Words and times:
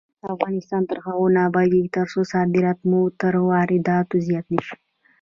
افغانستان 0.33 0.81
تر 0.89 0.97
هغو 1.05 1.25
نه 1.35 1.41
ابادیږي، 1.49 1.89
ترڅو 1.97 2.21
صادرات 2.33 2.79
مو 2.89 3.01
تر 3.21 3.33
وارداتو 3.49 4.15
زیات 4.27 4.45
نشي. 4.55 4.75